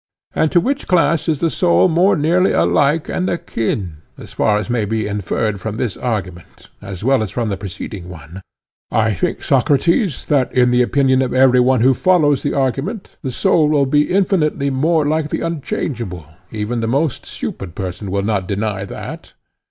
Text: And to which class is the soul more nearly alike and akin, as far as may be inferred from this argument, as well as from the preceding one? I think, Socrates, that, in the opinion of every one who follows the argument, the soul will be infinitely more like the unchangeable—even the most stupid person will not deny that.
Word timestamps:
And 0.33 0.51
to 0.51 0.59
which 0.59 0.87
class 0.87 1.29
is 1.29 1.41
the 1.41 1.49
soul 1.51 1.87
more 1.87 2.15
nearly 2.15 2.53
alike 2.53 3.07
and 3.07 3.29
akin, 3.29 3.97
as 4.17 4.33
far 4.33 4.57
as 4.57 4.67
may 4.67 4.83
be 4.83 5.05
inferred 5.05 5.59
from 5.61 5.77
this 5.77 5.95
argument, 5.95 6.71
as 6.81 7.03
well 7.03 7.21
as 7.21 7.29
from 7.29 7.49
the 7.49 7.55
preceding 7.57 8.09
one? 8.09 8.41
I 8.89 9.13
think, 9.13 9.43
Socrates, 9.43 10.25
that, 10.25 10.51
in 10.53 10.71
the 10.71 10.81
opinion 10.81 11.21
of 11.21 11.35
every 11.35 11.59
one 11.59 11.81
who 11.81 11.93
follows 11.93 12.41
the 12.41 12.55
argument, 12.55 13.17
the 13.21 13.29
soul 13.29 13.69
will 13.69 13.85
be 13.85 14.11
infinitely 14.11 14.71
more 14.71 15.05
like 15.07 15.29
the 15.29 15.41
unchangeable—even 15.41 16.79
the 16.79 16.87
most 16.87 17.27
stupid 17.27 17.75
person 17.75 18.09
will 18.09 18.23
not 18.23 18.47
deny 18.47 18.85
that. 18.85 19.33